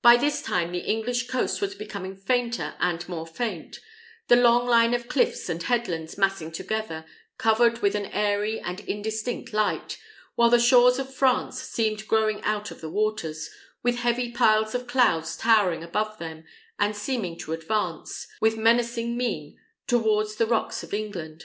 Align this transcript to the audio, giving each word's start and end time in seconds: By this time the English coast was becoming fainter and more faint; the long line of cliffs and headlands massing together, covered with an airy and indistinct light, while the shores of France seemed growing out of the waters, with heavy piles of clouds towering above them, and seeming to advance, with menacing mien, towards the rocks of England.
By 0.00 0.16
this 0.16 0.40
time 0.40 0.72
the 0.72 0.78
English 0.86 1.26
coast 1.28 1.60
was 1.60 1.74
becoming 1.74 2.16
fainter 2.16 2.76
and 2.80 3.06
more 3.10 3.26
faint; 3.26 3.78
the 4.28 4.36
long 4.36 4.66
line 4.66 4.94
of 4.94 5.06
cliffs 5.06 5.50
and 5.50 5.62
headlands 5.62 6.16
massing 6.16 6.50
together, 6.52 7.04
covered 7.36 7.82
with 7.82 7.94
an 7.94 8.06
airy 8.06 8.58
and 8.58 8.80
indistinct 8.80 9.52
light, 9.52 9.98
while 10.34 10.48
the 10.48 10.58
shores 10.58 10.98
of 10.98 11.12
France 11.14 11.60
seemed 11.62 12.08
growing 12.08 12.40
out 12.40 12.70
of 12.70 12.80
the 12.80 12.88
waters, 12.88 13.50
with 13.82 13.96
heavy 13.96 14.32
piles 14.32 14.74
of 14.74 14.86
clouds 14.86 15.36
towering 15.36 15.84
above 15.84 16.16
them, 16.18 16.46
and 16.78 16.96
seeming 16.96 17.36
to 17.40 17.52
advance, 17.52 18.26
with 18.40 18.56
menacing 18.56 19.14
mien, 19.14 19.58
towards 19.86 20.36
the 20.36 20.46
rocks 20.46 20.82
of 20.82 20.94
England. 20.94 21.44